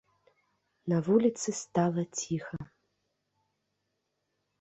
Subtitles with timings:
[0.93, 2.59] На вуліцы стала ціха.